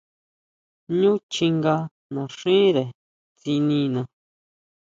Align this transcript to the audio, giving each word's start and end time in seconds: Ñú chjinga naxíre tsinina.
Ñú 0.99 1.11
chjinga 1.31 1.75
naxíre 2.13 2.83
tsinina. 3.39 4.01